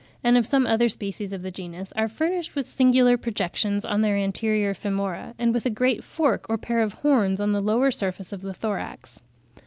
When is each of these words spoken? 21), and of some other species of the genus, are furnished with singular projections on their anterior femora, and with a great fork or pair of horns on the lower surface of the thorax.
21), 0.21 0.21
and 0.23 0.37
of 0.39 0.47
some 0.49 0.65
other 0.65 0.89
species 0.89 1.31
of 1.31 1.43
the 1.43 1.51
genus, 1.51 1.93
are 1.95 2.07
furnished 2.07 2.55
with 2.55 2.67
singular 2.67 3.17
projections 3.17 3.85
on 3.85 4.01
their 4.01 4.15
anterior 4.17 4.73
femora, 4.73 5.35
and 5.37 5.53
with 5.53 5.63
a 5.67 5.69
great 5.69 6.03
fork 6.03 6.43
or 6.49 6.57
pair 6.57 6.81
of 6.81 6.93
horns 7.05 7.39
on 7.39 7.51
the 7.51 7.61
lower 7.61 7.91
surface 7.91 8.33
of 8.33 8.41
the 8.41 8.51
thorax. 8.51 9.21